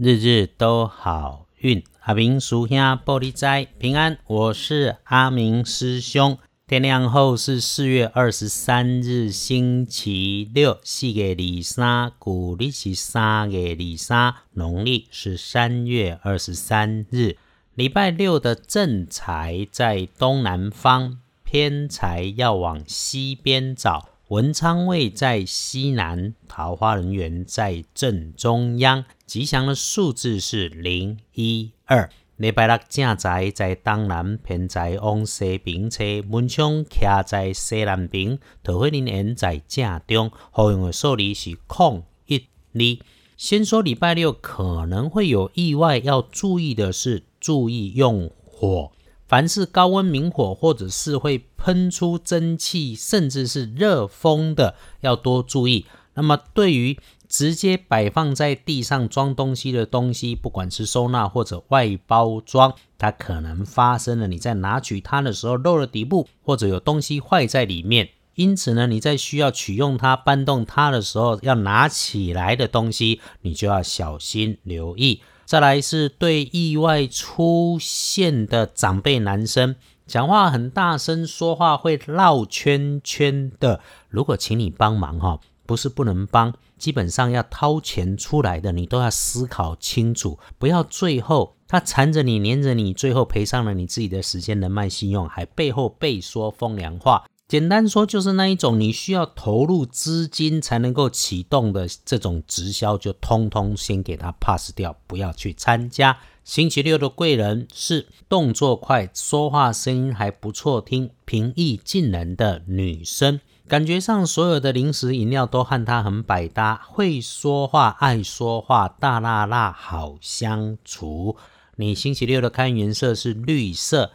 [0.00, 1.82] 日日都好运。
[2.02, 6.38] 阿明叔兄玻璃斋平安，我是阿明师兄。
[6.68, 17.36] 天亮后是四月二十三日，星期六，四月二三，古历是三月二三，农历是三月二十三日。
[17.74, 24.10] 礼拜六的正财在东南方，偏财要往西边找。
[24.28, 29.04] 文昌位在西南，桃花人缘在正中央。
[29.28, 32.08] 吉祥的数字是零一二。
[32.36, 36.22] 礼拜六正财在东南，偏财往西边车。
[36.22, 40.32] 门窗徛在西南边，桃花人缘在正中。
[40.50, 43.04] 好用的数字是空一二。
[43.36, 48.92] 先说礼拜六可能会有意外，要注意的是，注意用火。
[49.26, 55.84] 凡是高温明火，或者是会喷出蒸汽，甚至是热风的，要多注意。
[56.14, 68.08] 那么，对于直接摆放在地上装东西的东西，不管是收纳或者外包装，它可能发生了你在拿取它的时候漏了底部，或者有东西坏在里面。
[68.34, 75.20] 因此呢，你在需要取用它、搬动它的时候，要拿起来的东西，你就要小心留意。
[75.44, 79.74] 再来是对意外出现的长辈男生，
[80.06, 83.80] 讲话很大声，说话会绕圈圈的。
[84.08, 97.26] 如果请你帮忙哈，不是不能帮，基本上要掏钱出来的，你都要思考清楚，不要最后他缠着你、黏着你，最后赔上了你自己的时间、人脉、信用，还背后背说风凉话。
[97.46, 106.18] 简单说，就是那一种你需要投入资金才能够启动的这种直销，就通通先给他 pass 掉，不要去参加。
[106.44, 121.36] 星期六的贵人是动作快、说话声音还不错听、平易近人的女生，感觉上所有的零食饮料都和它很百搭，会说话、爱说话、大辣辣、好相处。
[121.76, 124.12] 你星期六的看颜色是绿色。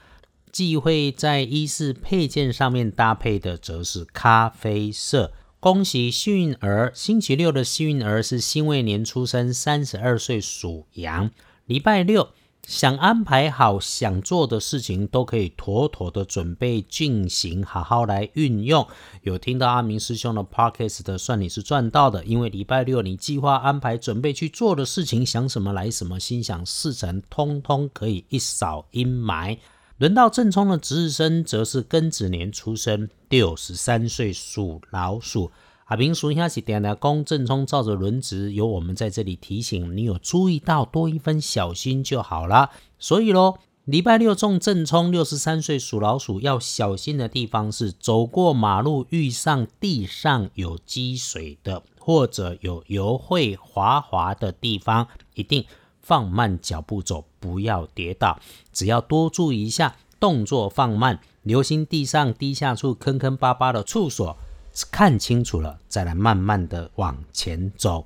[0.51, 5.31] 忌讳在衣饰配件上面搭配的，则是咖啡色。
[5.59, 11.29] 恭喜幸运儿，星期六的幸运儿是辛未年出生，三十二岁属羊。
[11.65, 12.29] 礼拜六
[12.65, 18.87] 想安排好想做的事情，都可以妥妥的准备进行，好好来运用。
[19.23, 29.57] 有听到阿明师兄的 podcast 的，算你是赚到的，因为礼拜六你计划安排准备去做的事情，想什么来什么，心想事成，通通可以一扫阴霾。
[29.97, 35.51] 轮到正冲的值日生，则是庚子年出生，六十三岁属老鼠。
[35.93, 42.71] 阿平叔兄是点点公正冲照着轮值，有我们在这里提醒你，有注意到多一分小心就好了。
[42.97, 55.63] 所以咯，礼拜六中正冲，六十三岁属老鼠，要小心的地方是走过马路遇上地上有积水的，或者有油会滑滑的地方，一定。
[56.01, 58.39] 放慢脚步走，不要跌倒。
[58.73, 64.35] 只要多注意一下，动作放慢，留心地上低下处坑坑巴巴的处所，
[64.91, 68.05] 看清楚了再来慢慢的往前走。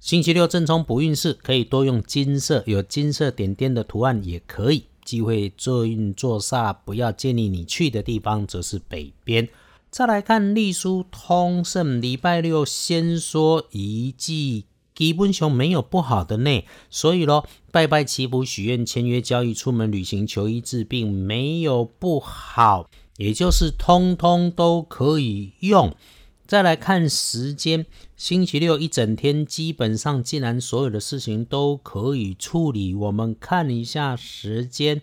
[0.00, 4.84] 星期六正冲补运势，可以多用金色，有金色点点的图案也可以。
[5.04, 9.48] 忌讳坐运坐煞，不要建议你去的地方则是北边。
[9.90, 14.66] 再来看隶书通胜，礼拜六先说一记。
[14.94, 25.94] 基本上没有不好的呢，所以咯，拜拜祈福、许愿、签约、交易、出门旅行、求医治病，没有不好，也就是通通都可以用。
[26.46, 27.84] 再来看时间，
[28.16, 35.02] 星期六一整天，基本上既然所有的事情都可以处理，我们看一下时间，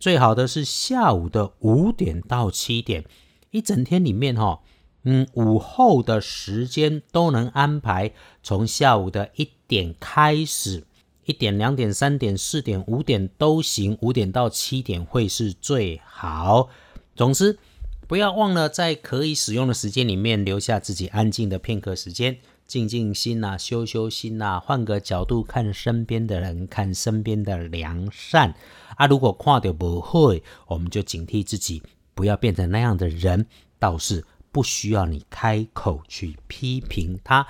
[0.00, 3.04] 最好的是下午的五点到七点，
[3.52, 4.62] 一整天里面哈。
[5.04, 8.12] 嗯，午后的时间都能安排，
[8.42, 10.84] 从下午的一点开始，
[11.26, 16.70] 一点、两点、三点、四点、五点都行，五点到七点会是最好。
[17.14, 17.58] 总之，
[18.06, 28.54] 不要忘了在可以使用的时间里面留下自己安静的片刻时间，静静心呐，修修心呐，换个角度看身边的人，看身边的良善
[28.96, 29.06] 啊。
[29.06, 31.82] 如果看到不会，我们就警惕自己，
[32.14, 33.46] 不要变成那样的人，
[33.78, 34.24] 倒是。
[34.54, 37.44] 不需要你开口去批评他，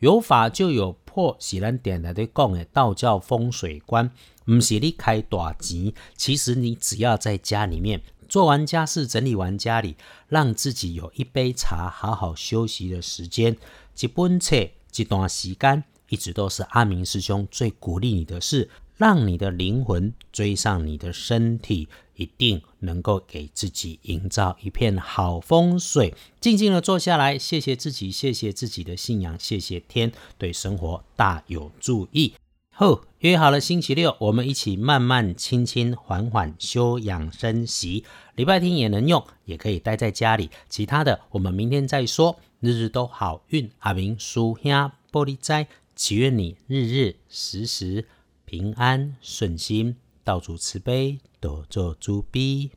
[0.00, 1.34] 有法就有破。
[1.38, 4.10] 喜兰点来的讲的道教风水观，
[4.44, 5.90] 唔是你开大钱。
[6.18, 9.96] 其实你只要在家里面做完家事，整理完家里，
[10.28, 13.56] 让自己有一杯茶，好好休息的时间，
[13.98, 14.56] 一本册，
[14.96, 18.70] 一段时间，一直都是阿明师兄最鼓励你的事。
[18.96, 26.14] 让你的灵魂追上你的身体，一定能够给自己营造一片好风水。
[26.38, 32.34] 静静的坐下来，谢谢自己，谢谢自己的信仰，谢谢天，对生活大有注意。
[32.80, 38.06] 好，约好了星期六，我们一起慢慢、轻轻、缓缓修养生息。
[38.36, 40.48] 礼拜天也能用，也可以待在家里。
[40.70, 42.40] 其他的，我们明天再说。
[42.60, 44.72] 日日都好运，阿明叔兄
[45.12, 48.06] 玻璃斋，祈愿你日日时时
[48.46, 52.70] 平安顺心，道主慈悲，多做诸逼。